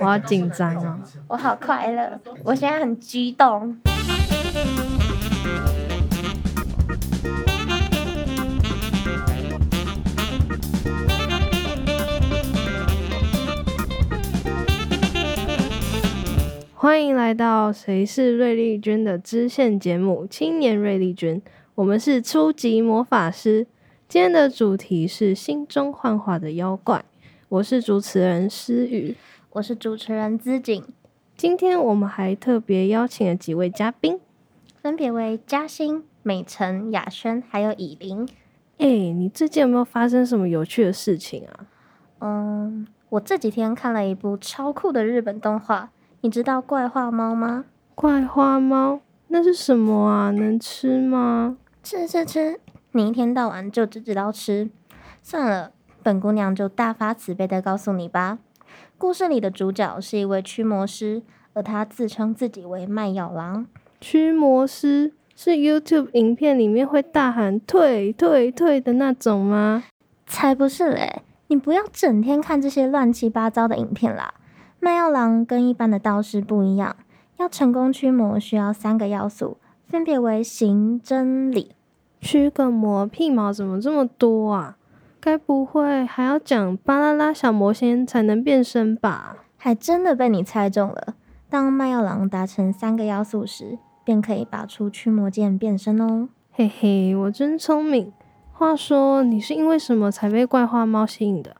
[0.00, 0.98] 我好紧张啊！
[1.28, 3.76] 我好快乐，我现在很激动。
[16.74, 21.36] 欢迎来到《谁是瑞丽君》的支线节目《青年瑞丽君》，
[21.76, 23.66] 我们是初级魔法师。
[24.08, 27.04] 今天的主题是心中幻化的妖怪。
[27.48, 29.14] 我是主持人诗雨，
[29.54, 30.84] 我是主持人资景。
[31.36, 34.18] 今天我们还特别邀请了几位嘉宾，
[34.82, 38.28] 分别为嘉欣、美辰、雅轩，还有以琳。
[38.78, 41.66] 哎、欸，你最近有没有发生什么有趣的事情啊？
[42.18, 45.90] 嗯，我这几天看了一部超酷的日本动画。
[46.22, 47.66] 你知道怪话猫吗？
[47.94, 50.32] 怪话猫那是什么啊？
[50.32, 51.58] 能吃吗？
[51.80, 52.58] 吃吃吃！
[52.90, 54.68] 你一天到晚就只知道吃。
[55.22, 55.70] 算了，
[56.02, 58.40] 本姑娘就大发慈悲的告诉你吧。
[58.96, 63.66] 故事里的主角是一位驱魔师，而他自称自己为卖药郎。
[64.00, 69.84] 驱魔师是 YouTube 影片里面会大喊退退退的那种吗？
[70.26, 71.22] 才不是嘞！
[71.48, 74.32] 你不要整天看这些乱七八糟的影片啦。
[74.80, 76.96] 卖药郎跟一般的道士不一样，
[77.38, 81.72] 要成功驱魔需要三个要素，分别为行、真、理。
[82.20, 84.76] 驱个魔屁毛怎么这么多啊？
[85.24, 89.36] 该不会还要讲巴啦啦小魔仙才能变身吧？
[89.56, 91.14] 还真的被你猜中了。
[91.48, 96.28] 当麦药狼达成三个要素时，便可以拔出驱魔剑变身哦。
[96.52, 98.12] 嘿嘿，我真聪明。
[98.52, 101.56] 话说，你是因为什么才被怪花猫吸引的？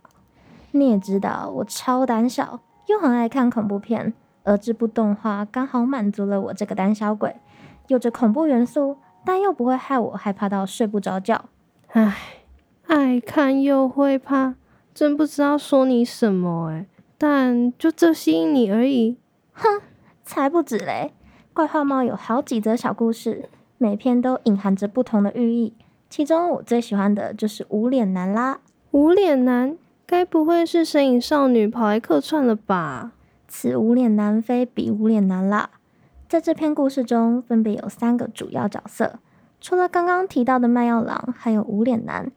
[0.73, 2.61] 你也知道，我超胆小。
[2.89, 7.35] 又很爱看恐怖片，而这部动画刚好满足了我这个胆小鬼，
[7.87, 11.47] 有着恐怖元素，但又不会害我害怕到睡不着觉。
[11.93, 12.15] 唉，
[12.87, 14.55] 爱看又会怕，
[14.95, 19.17] 真不知道说你什么诶，但就这吸引你而已。
[19.53, 19.81] 哼，
[20.23, 21.13] 才不止嘞！
[21.53, 25.73] 怪画猫有好几则小故事，每篇都隐含着不同的寓意。
[26.11, 28.61] 其中我最喜欢的就是无脸男啦。
[28.91, 29.77] 无脸男。
[30.07, 33.13] 该不会是神隐少女跑来客串了吧？
[33.49, 35.71] 此无脸男非彼无脸男啦。
[36.29, 39.19] 在这篇故事中，分别有三个主要角色，
[39.63, 42.31] 除了刚刚提到的卖药郎，还有无脸男。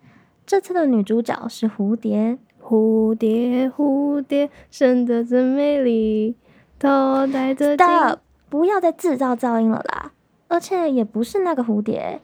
[0.47, 6.37] 这次的女主角是蝴蝶，蝴蝶，蝴蝶，生得真美丽，
[6.79, 7.85] 头戴着金。
[7.85, 8.19] Stop！
[8.47, 10.13] 不要再制造噪音了啦！
[10.47, 12.21] 而且也不是那个蝴蝶，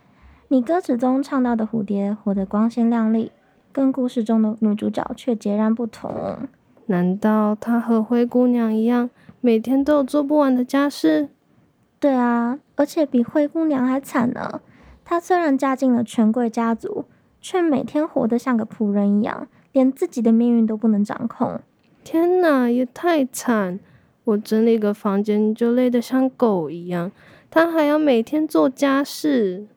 [0.47, 3.33] 你歌词中唱到的蝴蝶活得光鲜亮丽。
[3.73, 6.37] 跟故事中的女主角却截然不同。
[6.85, 9.09] 难道她和灰姑娘一样，
[9.41, 11.27] 每天都有做不完的家事？
[11.99, 14.61] 对啊，而且比灰姑娘还惨呢。
[15.03, 17.03] 她虽然嫁进了权贵家族，
[17.43, 21.59] 却每天活得像个仆人一样，连自己的命运都不能掌控。
[22.05, 23.79] 天哪，也太惨！
[24.23, 27.11] 我整理个房间就累得像狗一样，
[27.51, 29.67] 他还要每天做家事。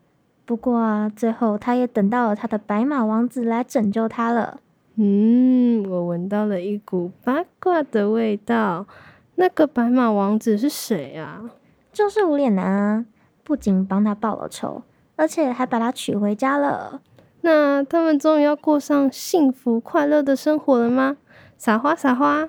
[0.45, 4.61] 不过啊，最后他也等到了他的白马王子来拯救他了。
[4.95, 8.87] 嗯，我闻到了一股八卦的味道。
[9.35, 11.51] 那个白马王子是谁啊？
[11.93, 13.07] 就是无脸男啊！
[13.43, 14.83] 不仅帮他报了仇，
[15.17, 17.03] 而且还把他娶回家了。
[17.47, 21.17] 那他们终于要过上幸福快乐的生活了吗？
[21.57, 22.49] 撒花撒花！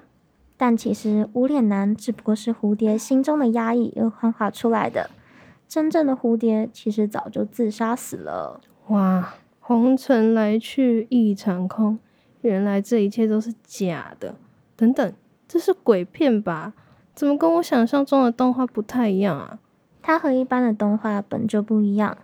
[0.58, 5.12] 但其实无脸男只不过是蝴蝶心中的压抑而幻化出来的。
[5.68, 8.60] 真正的蝴蝶其实早就自杀死了。
[8.88, 12.00] 哇，红尘来去一场空，
[12.42, 14.34] 原来这一切都是假的。
[14.76, 15.14] 等等，
[15.48, 16.74] 这是鬼片吧？
[17.14, 19.60] 怎么跟我想象中的动画不太一样啊？
[20.02, 22.18] 它和一般的动画本就不一样，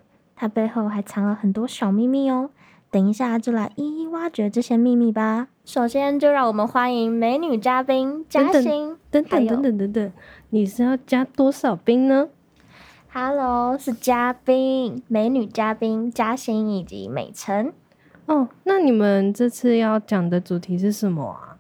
[0.44, 2.50] 它背后还藏了很多小秘密哦。
[2.92, 5.48] 等一下就来一一挖掘这些秘密吧。
[5.64, 8.98] 首先就让我们欢迎美女嘉宾嘉欣。
[9.10, 10.12] 等等等等等等，
[10.50, 12.28] 你是要加多少冰呢
[13.14, 17.72] ？Hello，是嘉宾，美女嘉宾嘉欣以及美辰。
[18.26, 21.56] 哦，那你们这次要讲的主题是什么啊？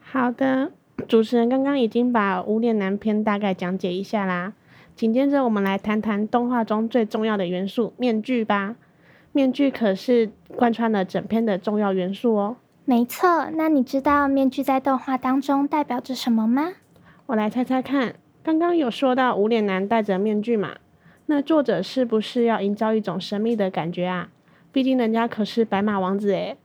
[0.00, 0.72] 好的，
[1.06, 4.54] 主持人刚刚已经把无脸男篇大概讲解一下啦。
[4.94, 8.76] 紧接着我们来谈谈动画中最重要的元素——面具吧。
[9.32, 12.56] 面具可是贯穿了整篇的重要元素哦。
[12.84, 16.74] 没错，那你知道面具在动画当中代表着什么吗？
[17.26, 18.14] 我来猜猜看。
[18.44, 20.76] 刚刚有说到无脸男戴着面具嘛？
[21.26, 24.28] 那作者是不是要营造一种神秘的感觉啊？
[24.70, 26.56] 毕竟人家可是白马王子诶，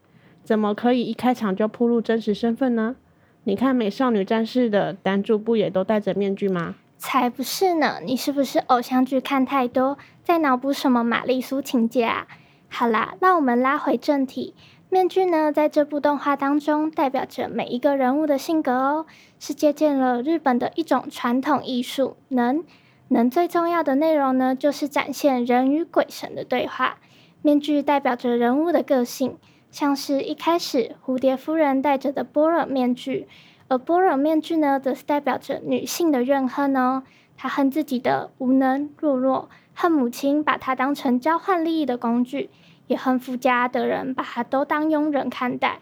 [0.43, 2.97] 怎么可以一开场就铺露真实身份呢？
[3.45, 6.75] 你看美少女战士的男主不也都戴着面具吗？
[7.00, 8.01] 才不是呢！
[8.04, 12.28] 你是不是偶像剧看太多，在脑补什么玛丽苏情节啊？
[12.68, 14.54] 好啦，让我们拉回正题，
[14.90, 19.06] 面具呢，在这部动画当中代表着每一个人物的性格哦，
[19.40, 22.18] 是借鉴了日本的一种传统艺术。
[22.28, 22.66] 能
[23.07, 26.98] 能最重要的内容呢，就是展现人与鬼神的对话。
[27.42, 29.38] 面具代表着人物的个性，
[29.72, 33.30] 像是一开始蝴蝶夫人戴着的波若面具，
[33.69, 37.04] 而般若面具呢，则是代表着女性的怨恨哦。
[37.38, 42.50] 她恨自己的无能懦弱，恨母亲把她当成交换利益的工具。
[42.88, 45.81] 也恨夫家的人把她都当佣人看待。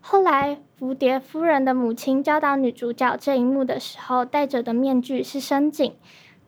[0.00, 5.94] 后来，蝴蝶夫人的母亲教导女主角这一幕的时候，戴着的面具是深井，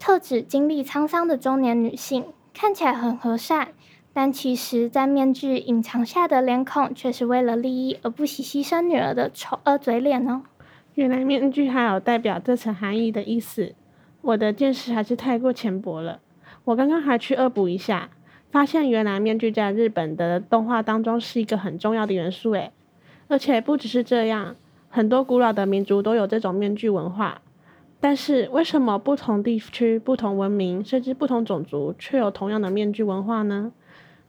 [0.00, 3.68] 特指经历沧桑的中年女性，看起来很和善，
[4.12, 10.42] 但其实，在面具隐藏下的脸孔，却是为了利益而不惜牺牲女儿的丑恶嘴脸哦。
[10.94, 13.74] 原来面具还有代表这层含义的意思，
[14.22, 16.20] 我的见识还是太过浅薄了。
[16.64, 18.10] 我刚刚还去恶补一下。
[18.50, 22.72] 发现原来面具在日本的动画当中是一个很重要的元素诶，
[23.28, 24.56] 而且不只是这样，
[24.88, 27.42] 很多古老的民族都有这种面具文化。
[28.00, 33.70] 但是为什么不同地区、不同文明，甚至不同种族却有同样的面具文化呢？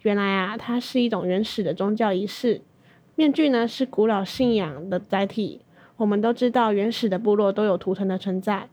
[0.03, 2.61] 原来啊，它是一种原始的宗教仪式。
[3.15, 5.61] 面具呢，是古老信仰的载体。
[6.01, 8.67] 我们都知道，原始的部落都有图腾的存在，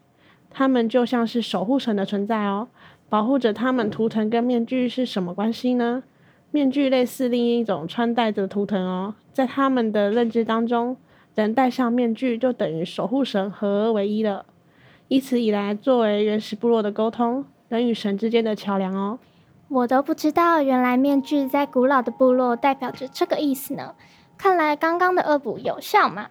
[0.49, 2.69] 他们就像是守护神的存在哦。
[3.11, 6.03] 保护着他们图腾跟面具是什么关系呢？
[6.53, 10.97] 面具类似另一种穿戴的图腾哦，在他们的认知当中，
[11.35, 14.47] 人戴上面具就等于守护神合而为一了。
[15.09, 19.19] 以此以来，作为原始部落的沟通，人与神之间的桥梁哦。
[19.69, 23.95] 我都不知道，原来面具在古老的部落代表着这个意思呢。
[24.39, 26.29] 看来刚刚的恶补有效嘛。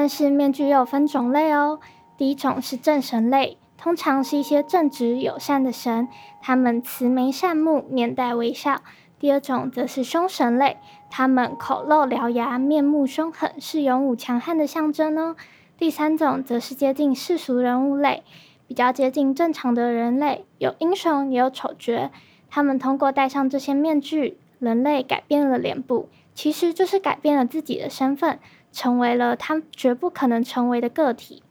[0.00, 1.80] 但是面具又分种类哦，
[2.16, 3.58] 第一种是正神类。
[3.76, 6.06] 通常是一些正直友善的神，
[6.40, 8.82] 他们慈眉善目，面带微笑。
[9.18, 10.76] 第二种则是凶神类，
[11.10, 15.34] 他们口露獠牙，面目凶狠，是勇武强悍的象征哦。
[15.76, 18.22] 第三种则是接近世俗人物类，
[18.68, 22.12] 比较接近正常的人类，有英雄也有丑角。
[22.48, 26.08] 他们通过戴上这些面具，人类改变了脸部，
[26.38, 28.38] 其实就是改变了自己的身份，
[28.70, 31.42] 成为了他绝不可能成为的个体。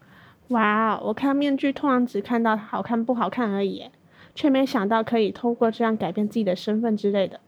[0.48, 1.02] 哇哦！
[1.08, 3.92] 我看面具通常只看到它好看不好看而已，
[4.34, 7.42] 却没想到可以透过这样改变自己的身份之类的。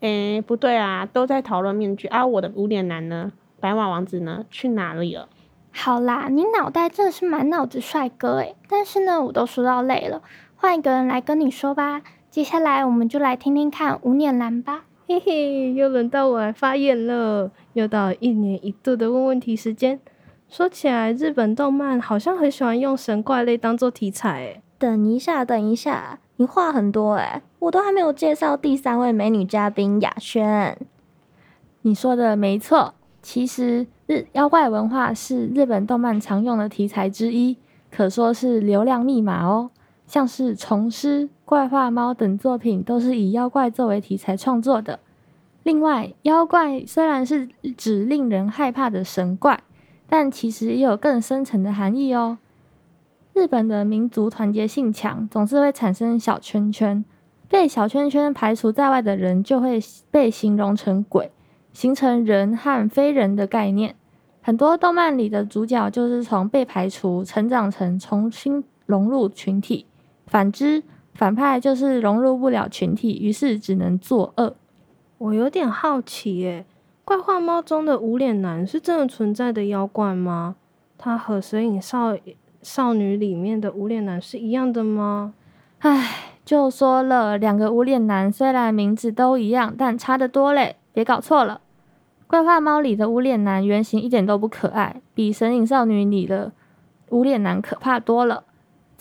[0.00, 2.26] 诶，不对啊，都在讨论面具啊！
[2.26, 3.32] 我的无脸男呢？
[3.58, 4.44] 白马王子呢？
[4.50, 5.30] 去哪里了？
[5.72, 10.20] 好啦，你脑袋真的是满脑子帅哥诶，但是呢，我都说到累了，
[10.56, 12.02] 换一个人来跟你说吧。
[12.30, 14.84] 接下来我们就来听听看无脸男吧。
[15.08, 19.98] 嘿嘿，又轮到我来发言了，又到一年一度的问问题时间。
[20.48, 24.40] 说起来，日本动漫好像很喜欢用神怪类当做题材。
[24.40, 30.78] 诶，等一下，等一下，你话很多诶，我都还没有介绍第三位美女嘉宾雅轩。
[31.82, 37.56] 你说的没错，其实日妖怪文化是日本动漫常用的题材之一，
[37.90, 39.71] 可说是流量密码哦。
[40.12, 45.00] 像是《虫师》《怪画猫》等作品都是以妖怪作为题材创作的。
[45.62, 47.48] 另外，妖怪虽然是
[47.78, 49.62] 指令人害怕的神怪。
[50.06, 52.36] 但其实也有更深层的含义哦。
[53.32, 57.02] 日本的民族团结性强，总是会产生小圈圈，
[57.48, 59.80] 被小圈圈排除在外的人就会
[60.10, 61.32] 被形容成鬼，
[61.72, 63.96] 形成人和非人的概念。
[64.42, 69.86] 很多动漫里的主角就是从被排除成长成重新融入群体，
[70.32, 74.56] 反之，反派就是融入不了群体，于是只能作恶。
[75.18, 76.64] 我有点好奇耶。
[77.04, 80.56] 怪画猫中的无脸男是真的存在的妖怪吗？
[80.96, 82.16] 他和《神隐少
[82.62, 85.34] 少女》里面的无脸男是一样的吗？
[85.80, 91.60] 唉，就说了，两个无脸男虽然名字都一样，但差得多嘞，别搞错了。
[92.26, 96.52] 怪画猫里的无脸男原型一点都不可爱，比《神隐少女》里的
[97.10, 98.44] 无脸男可怕多了。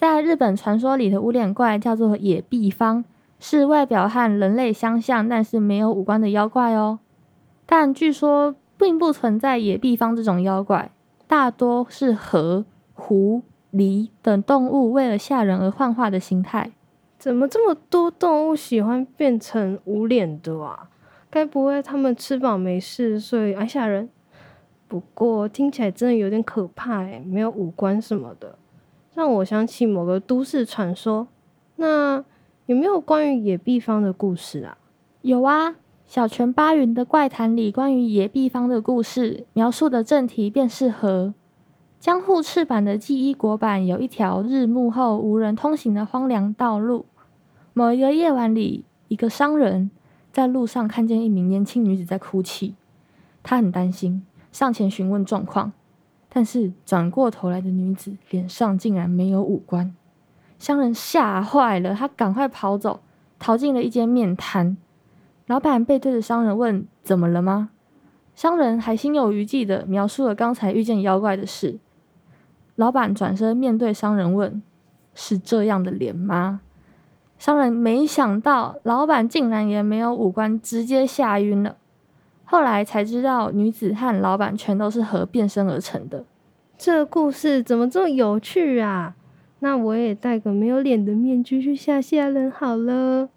[0.02, 3.04] 在日本传说里的无脸怪叫做野碧方，
[3.40, 6.98] 是外表和人类相像，但是没有五官的妖怪哦。
[7.68, 10.90] 但据说并不存在野碧方这种妖怪，
[11.28, 12.66] 大多是河、
[12.96, 16.72] 狐、狸等动物为了吓人而幻化的形态。
[17.20, 20.90] 怎么这么多动物喜欢变成无脸的啊？
[21.30, 24.10] 该不会它们吃饱没事，所以爱吓人？
[24.88, 28.56] 不过听起来真的有点可怕诶，没有五官什么的，
[29.14, 31.28] 让我想起某个都市传说。
[31.76, 32.24] 那
[32.66, 34.78] 有没有关于野碧方的故事啊？
[35.22, 35.76] 有啊。
[36.06, 41.34] 小泉八云的怪谈里关于野碧方的故事，描述的正题便是河。
[42.02, 47.06] 江户赤坂的纪伊国版有一条日暮后无人通行的荒凉道路。
[47.72, 49.90] 某一个夜晚里，一个商人
[50.34, 52.76] 在路上看见一名年轻女子在哭泣。
[53.42, 55.72] 他很担心，上前询问状况，
[56.34, 59.94] 但是转过头来的女子脸上竟然没有五官。
[60.58, 63.02] 商人吓坏了，他赶快跑走，
[63.38, 64.78] 逃进了一间面摊。
[65.48, 67.72] 老板背对着商人问：“怎么了吗？”
[68.34, 71.80] 商人还心有余悸的描述了刚才遇见妖怪的事。
[72.76, 74.64] 老板转身面对商人问
[75.14, 76.62] ：“是这样的脸吗？”
[77.38, 81.76] 商人没想到老板竟然也没有五官，直接吓晕了。
[82.52, 86.26] 后来才知道，女子和老板全都是和变身而成的。
[86.78, 89.16] 这故事怎么这么有趣啊？
[89.60, 93.30] 那我也戴个没有脸的面具去吓吓人好了。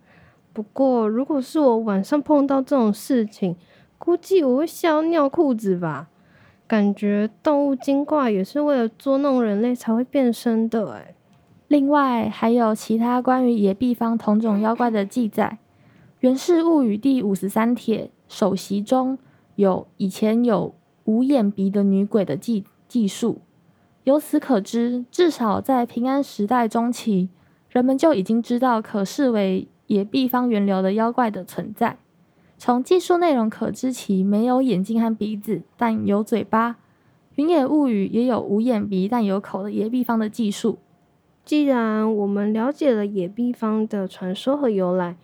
[0.53, 3.55] 不过，如果是我晚上碰到这种事情，
[3.99, 6.09] 估计我会吓尿裤子吧。
[6.67, 11.15] 感觉动物精怪也是为了捉弄人类才会变身的哎。
[11.69, 15.59] 另外，还有其他关于野地方同种妖怪的记载，
[16.19, 19.17] 《源氏物语》第五十三帖首席中
[19.55, 20.75] 有以前有
[21.05, 23.39] 无眼鼻的女鬼的技技术。
[24.03, 27.29] 由此可知，至少在平安时代中期，
[27.69, 31.97] 人们就已经知道可视为野地方源流的妖怪的存在。
[32.59, 36.73] 从技术内容可知，其没有眼睛和鼻子，但有嘴巴。
[37.37, 40.79] 《云野物语》也有无眼鼻但有口的野地方的技术。
[41.45, 45.17] 既然我们了解了野地方的传说和由来，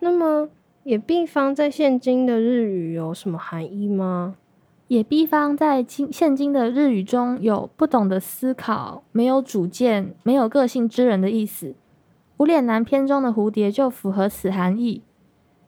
[0.00, 0.48] 那么
[0.88, 4.36] 野地方在现今的日语有什么含义吗？
[4.86, 11.74] 野地方在今现今的日语中有不懂得思考、没有主见、没有个性之人的意思。
[12.38, 15.02] 无脸男片中的蝴蝶就符合此含义。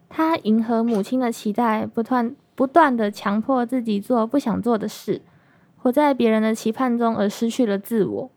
[0.09, 5.21] 他迎合母亲的期待，不断不断地强迫自己做不想做的事，
[5.77, 8.31] 活在别人的期盼中而失去了自我。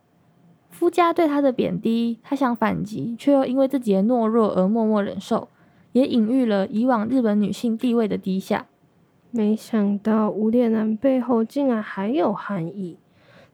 [0.70, 5.48] 夫家对他的贬低，他想反击，却又因为自己的懦弱而默默忍受，
[5.94, 8.68] 也隐喻了以往日本女性地位的低下。
[9.32, 12.98] 没想到无脸男背后竟然还有含义，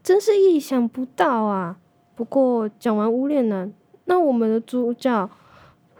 [0.03, 1.77] 真是意想不到啊！
[2.15, 3.71] 不过讲完无脸男，
[4.03, 5.29] 那我们的主角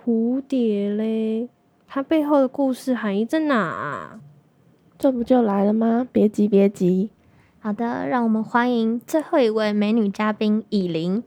[0.03, 1.47] 蝴蝶嘞，
[1.87, 4.19] 它背后的故事含义在哪啊？
[4.97, 6.05] 这不就来了吗？
[6.11, 7.09] 别急，别急。
[7.61, 11.23] 好的，让我们欢迎最后一位美女嘉宾以琳。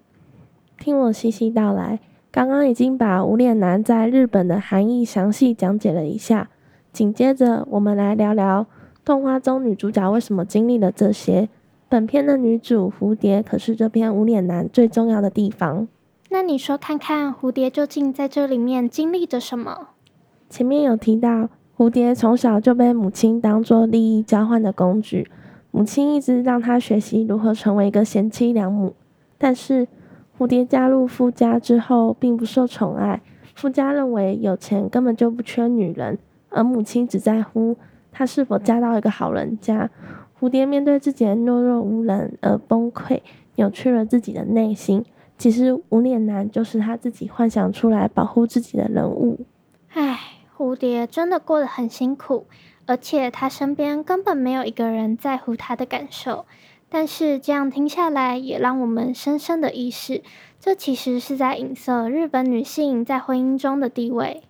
[0.78, 2.00] 听我细细道来，
[2.32, 6.48] 刚刚已经把无脸男在日本的含义详细讲解了一下。
[6.90, 8.66] 紧接着，我们来聊聊
[9.04, 11.50] 动画中女主角为什么经历了这些。
[11.90, 15.86] 本片的女主蝴蝶可是这篇无脸男最重要的地方。
[16.30, 19.88] 那你说看看，蝴蝶究竟在这里面经历着什么？
[20.48, 25.30] 前面有提到，蝴蝶从小就被母亲当做利益交换的工具，
[25.70, 28.94] 母亲一直让她学习如何成为一个贤妻良母。
[29.36, 29.86] 但是，
[30.42, 33.20] 蝴蝶加入夫家之后，并不受宠爱。
[33.54, 36.18] 夫家认为有钱根本就不缺女人。
[36.50, 37.76] 而母亲只在乎
[38.10, 39.88] 她是否嫁到一个好人家。
[40.40, 43.20] 蝴蝶面对自己的懦弱无能而崩溃，
[43.54, 45.04] 扭曲了自己的内心。
[45.38, 49.38] 其实无脸男就是他自己幻想出来保护自己的人物。
[49.92, 50.18] 唉，
[50.56, 52.46] 蝴蝶真的过得很辛苦，
[52.86, 56.46] 而且他身边根本没有一个人在乎他的感受。
[56.92, 60.22] 但是这样听下来，也让我们深深的意识，
[60.60, 64.42] 这其实是在影射日本女性在婚姻中的地位。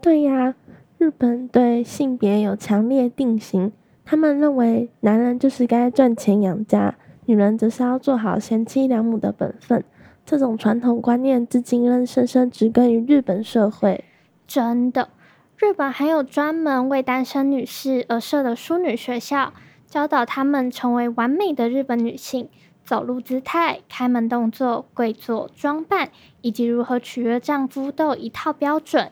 [0.00, 0.54] 对呀。
[0.96, 3.70] 日本对性别有强烈定型，
[4.04, 9.84] 他们认为男人就是该赚钱养家，女人则是要做好贤妻良母的本分。
[10.26, 14.04] 这种传统观念至今仍深深植根于日本社会。
[14.48, 15.10] 真的，
[15.56, 19.52] 日本还有专门为单身女士而设的淑女学校，
[19.88, 22.48] 教导她们成为完美的日本女性，
[22.84, 26.10] 走路姿态、开门动作、跪坐、装扮，
[26.42, 29.10] 以及如何取悦丈夫，都有一套标准。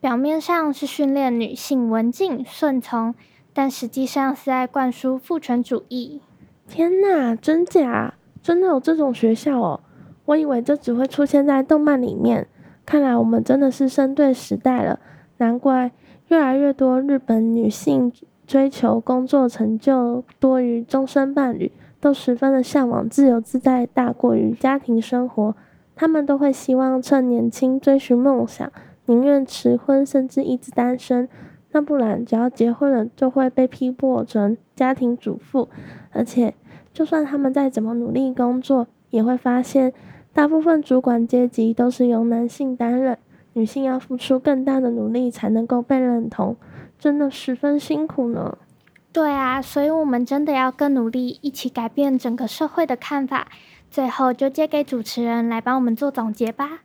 [0.00, 3.14] 表面上是训练女性文静顺从，
[3.52, 6.22] 但实际上是在灌输父权主义。
[6.66, 8.14] 天哪，真假？
[8.42, 9.80] 真的有这种学校哦？
[10.24, 12.48] 我以为这只会出现在动漫里面。
[12.86, 15.00] 看来我们真的是生对时代了。
[15.38, 15.92] 难怪
[16.28, 18.12] 越来越多日本女性
[18.46, 25.54] 追求工作成就多于终身伴侣，都十分的向往自由自在大过于家庭生活。
[25.96, 28.70] 他们都会希望趁年轻追寻梦想。
[29.06, 31.28] 宁愿迟婚，甚至一直单身，
[31.72, 35.68] 那不然只要结婚了，就会被批驳成家庭主妇。
[36.10, 36.54] 而且，
[36.92, 39.92] 就算他们再怎么努力工作，也会发现
[40.32, 43.18] 大部分主管阶级都是由男性担任，
[43.52, 46.56] 女性要付出更大的努力才能够被认同，
[47.04, 48.56] 真的十分辛苦呢。
[49.12, 53.48] 对啊，所以我们真的要更努力，一起改变整个社会的看法。
[53.90, 56.78] 最后，就借给主持人来帮我们做总结吧。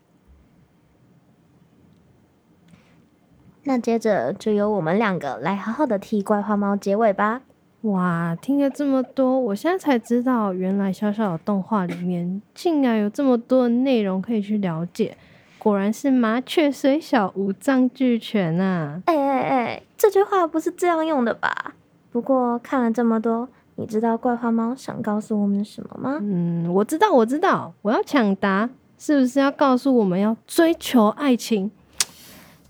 [3.63, 7.43] 那接着就由我们两个来好好的替怪花猫结尾吧。
[7.83, 15.15] 哇，听了这么多，我现在才知道，原来小小的动画里面竟然有这么多的内容可以去了解。
[15.59, 19.01] 果然是麻雀虽小，五脏俱全啊！
[19.05, 21.75] 哎哎哎，这句话不是这样用的吧？
[22.11, 26.17] 不过看了这么多，你知道怪花猫想告诉我们什么吗？
[26.21, 31.69] 嗯，我知道，我知道，我要抢答，是不是要告诉我们要追求爱情？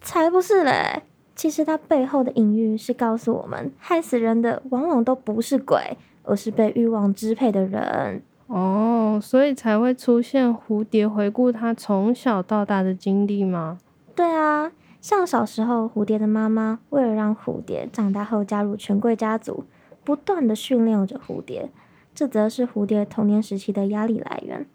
[0.02, 1.04] 才不是嘞！
[1.36, 8.24] 其实它背后的隐喻是告诉我们，害死人的往往都不是鬼，而是被欲望支配的人。
[8.50, 13.78] 哦，所以才会出现蝴蝶回顾他从小到大的经历吗？
[14.16, 19.64] 对啊，像小时候蝴蝶的妈妈为了让蝴蝶长大后加入权贵家族，
[20.04, 21.70] 不断的训练着蝴蝶，
[22.14, 24.66] 这则是蝴蝶童年时期的压力来源。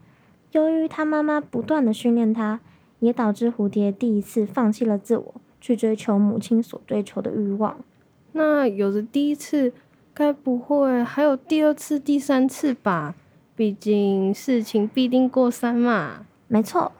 [0.53, 2.61] 由于他妈妈不断的训练他，
[3.01, 5.35] 也导致蝴蝶第一次放弃了自我。
[5.61, 7.79] 去追求母亲所追求的欲望，
[8.33, 9.73] 那有着第一次，
[10.13, 13.15] 该不会还有第二次、第三次吧？
[13.57, 16.27] 毕竟事情必定过三嘛。
[16.49, 16.93] 没错，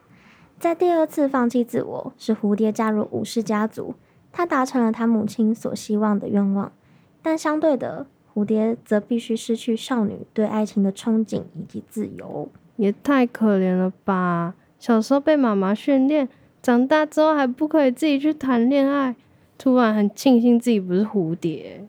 [0.59, 3.95] 在第二次放弃自我，是蝴蝶加入武士家族，
[4.33, 6.73] 他达成了他母亲所希望的愿望。
[7.23, 14.55] 但相对的，蝴蝶则必须失去少女对爱情的憧憬以及自由，也太可怜了吧！
[14.79, 16.29] 小时候被妈妈训练。
[16.63, 19.15] 长大之后还不可以自己去谈恋爱，
[19.59, 21.87] 突然很庆幸自己不是蝴蝶。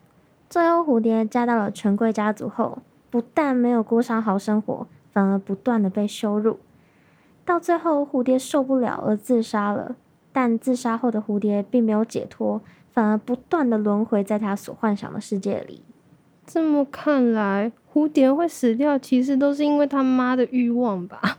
[0.49, 6.59] 最后，蝴蝶嫁到了权贵家族后，不但没有过上好生活，反而不断的被羞辱。
[7.45, 9.95] 到最后，蝴蝶受不了而自杀了。
[10.31, 12.61] 但自杀后的蝴蝶并没有解脱，
[12.93, 15.81] 反而不断的轮回在他所幻想的世界里。
[16.45, 21.37] 这么看来，蝴蝶会死掉，其实都是因为他妈的欲望吧？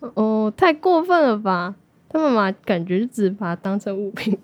[0.14, 1.74] 哦，太过分了吧！
[2.10, 4.38] 他妈妈感觉只把它当成物品。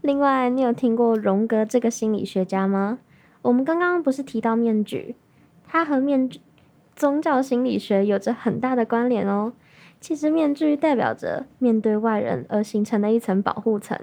[0.00, 2.98] 另外，你有听过荣格这个心理学家吗？
[3.42, 5.16] 我们刚刚不是提到面具，
[5.66, 6.40] 它和面具
[6.94, 9.52] 宗教心理学有着很大的关联哦。
[10.00, 13.98] 其实，面具代表着面对外人而形成的一层保护层。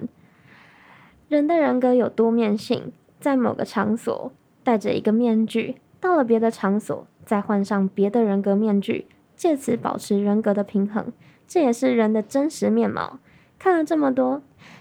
[1.28, 4.32] 人的人格有多面性，在某个场所
[4.62, 9.06] 戴着一个面具，到了别的场所再换上别的人格面具。
[9.34, 11.12] 借此保持人格的平衡，
[11.46, 13.18] 这也是人的真实面貌。
[13.58, 14.40] 看了这么多，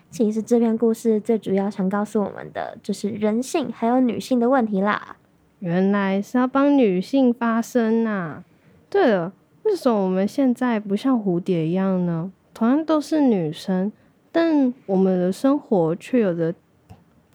[0.09, 5.17] 其实这篇故事最主要想告诉我们的，就是人性还有女性的问题啦。
[5.59, 8.43] 原来是要帮女性发声呐、啊。
[8.89, 12.31] 对了，为什么我们现在不像蝴蝶一样呢？
[12.53, 13.91] 同样都是女生，
[14.31, 16.55] 但我们的生活却有着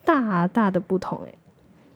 [0.05, 1.35] 大大的不同诶。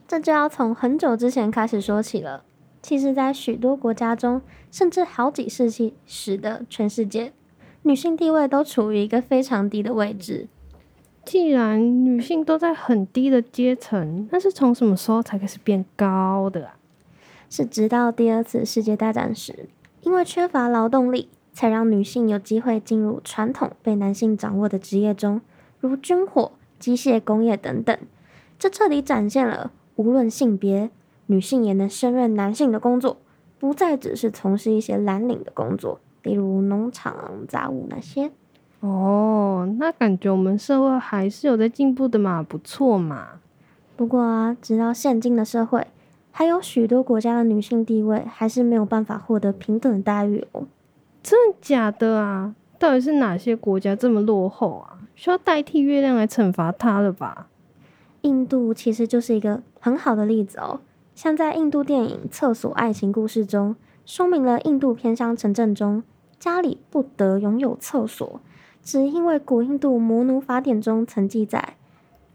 [0.07, 2.43] 这就要从很久之前开始说起了。
[2.83, 7.33] 其实，在许多国家中，甚至好几世纪时的全世界，
[7.81, 10.47] 女性地位都处于一个非常低的位置。
[11.25, 16.69] 既然女性都在很低的阶层，那是从什么时候才开始变高的？
[17.49, 19.67] 是直到第二次世界大战时，
[20.01, 25.41] 因为缺乏劳动力，才让女性有机会进入传统被男性掌握的职业中，
[25.79, 27.97] 如军火、机械工业等等。
[28.59, 30.91] 这彻底展现了无论性别。
[31.27, 33.17] 女性也能胜任男性的工作，
[33.57, 38.29] 不再只是从事一些蓝领的工作，例如农场、杂务那些。
[38.85, 43.39] 哦，那感觉我们社会还是有在进步的嘛，不错嘛。
[43.95, 45.87] 不过啊，直到现今的社会，
[46.29, 50.65] 还有许多国家的女性地位还是没有办法获得平等的待遇哦。
[51.23, 52.53] 真的假的啊？
[52.77, 54.99] 到底是哪些国家这么落后啊？
[55.15, 57.47] 需要代替月亮来惩罚它了吧？
[58.21, 60.81] 印度其实就是一个很好的例子哦。
[61.15, 66.03] 像在印度电影《厕所爱情故事》中，说明了印度偏乡城镇中
[66.37, 68.41] 家里不得拥有厕所，
[68.85, 71.75] 只因为古印度摩奴法典中曾记载，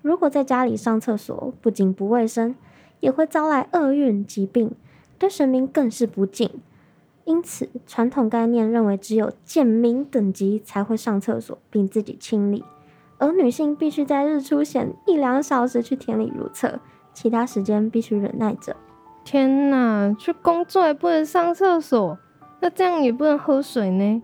[0.02, 2.56] 如果在家里上厕所，不仅不卫生，
[2.98, 4.72] 也会招来厄运疾病，
[5.16, 6.50] 对神明更是不敬。
[7.24, 12.64] 因此，传统概念认为只有贱民等级才会上厕所并自己清理，
[13.18, 16.80] 而女性必须在日出前一两小时去田里如厕。
[17.12, 18.74] 其他时间必须忍耐着。
[19.24, 22.18] 天哪，去工作也不能上厕所，
[22.60, 24.22] 那这样也不能喝水呢？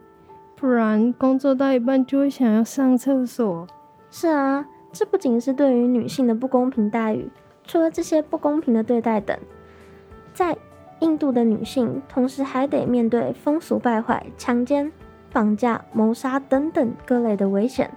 [0.56, 3.66] 不然工作到一半就会想要上厕所。
[4.10, 7.28] 是啊，这不仅是对于女性的不公平待遇，
[7.64, 9.38] 除了这些不公平的对待等，
[10.32, 10.56] 在
[11.00, 14.90] 印度的女性同时还得面对风俗败坏、强奸、
[15.30, 17.90] 绑架、谋杀等等各类的危险。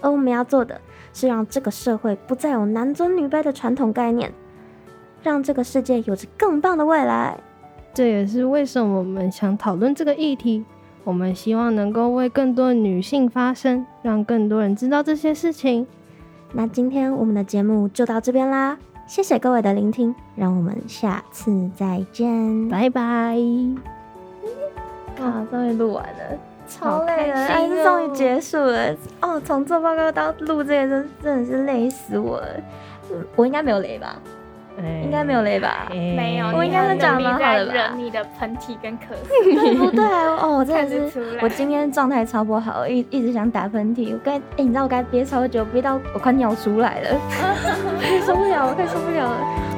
[0.00, 0.80] 而我们要做的
[1.12, 4.32] 是让这个社会不再有男尊女卑的传统概念，
[5.22, 7.38] 让这个世界有着更棒的未来。
[7.92, 10.64] 这也是为什么我们想讨论这个议题。
[11.06, 15.86] 我们希望能够为更多女性发声，让更多人知道这些事情。
[16.52, 23.38] 那今天我们的节目就到这边啦，谢谢各位的聆听，让我们下次再见，拜拜。
[25.16, 26.38] 好，终于录完了，
[26.68, 28.92] 超累了，好开心终于结束了。
[29.20, 32.48] 哦，从做报告到录这个，真真的是累死我了。
[33.36, 34.20] 我应该没有累吧？
[35.02, 35.88] 应该没有累吧？
[35.90, 40.04] 没有，我应该是长得蛮好的吧你在忍你的喷嚏跟咳嗽，对不对？
[40.04, 44.12] 哦，我真的是看得出来，我今天状态超不好，一一直想打喷嚏。
[44.12, 47.20] 我该，哎、你知道我该憋超久，憋到我快尿出来了，
[48.00, 49.75] 快受不了我，快受不了了。